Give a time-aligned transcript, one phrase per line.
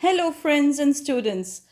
[0.00, 1.62] Hello, friends and students.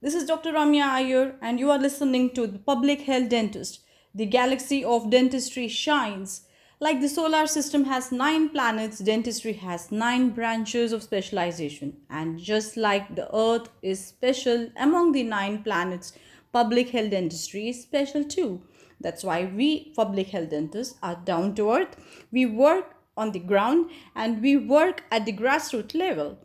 [0.00, 0.52] This is Dr.
[0.52, 3.80] Ramya Iyer, and you are listening to the Public Health Dentist.
[4.14, 6.42] The galaxy of dentistry shines.
[6.78, 11.96] Like the solar system has nine planets, dentistry has nine branches of specialization.
[12.08, 16.12] And just like the earth is special among the nine planets,
[16.52, 18.62] public health dentistry is special too.
[19.00, 21.96] That's why we, public health dentists, are down to earth.
[22.30, 26.38] We work on the ground and we work at the grassroots level.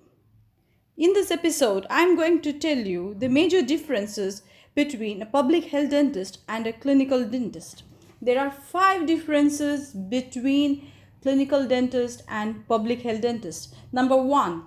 [0.97, 4.43] In this episode, I'm going to tell you the major differences
[4.75, 7.83] between a public health dentist and a clinical dentist.
[8.21, 10.89] There are five differences between
[11.21, 13.75] clinical dentist and public health dentist.
[13.91, 14.63] Number 1,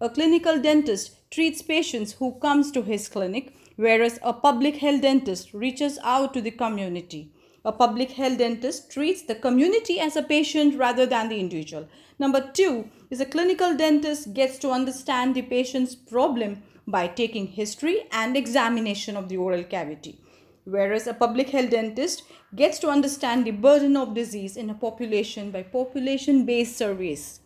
[0.00, 5.52] a clinical dentist treats patients who comes to his clinic whereas a public health dentist
[5.52, 7.32] reaches out to the community.
[7.66, 11.88] A public health dentist treats the community as a patient rather than the individual.
[12.18, 18.02] Number two is a clinical dentist gets to understand the patient's problem by taking history
[18.12, 20.20] and examination of the oral cavity.
[20.64, 25.50] Whereas a public health dentist gets to understand the burden of disease in a population
[25.50, 27.40] by population based surveys.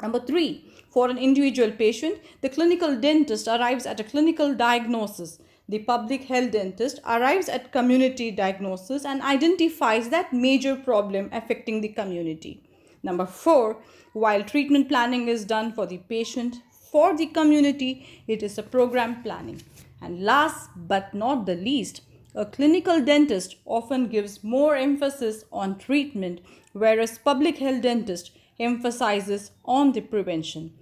[0.00, 5.80] Number three, for an individual patient, the clinical dentist arrives at a clinical diagnosis the
[5.80, 12.62] public health dentist arrives at community diagnosis and identifies that major problem affecting the community.
[13.02, 13.78] Number four,
[14.12, 16.56] while treatment planning is done for the patient,
[16.90, 19.62] for the community, it is a program planning.
[20.00, 22.02] And last but not the least,
[22.34, 26.40] a clinical dentist often gives more emphasis on treatment,
[26.72, 30.72] whereas public health dentist emphasizes on the prevention.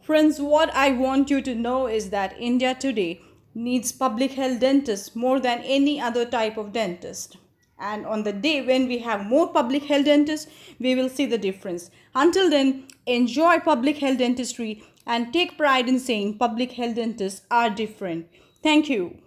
[0.00, 3.20] Friends, what I want you to know is that India today
[3.54, 7.36] needs public health dentists more than any other type of dentist.
[7.78, 11.38] And on the day when we have more public health dentists, we will see the
[11.38, 11.90] difference.
[12.14, 17.70] Until then, enjoy public health dentistry and take pride in saying public health dentists are
[17.70, 18.28] different.
[18.62, 19.18] Thank you.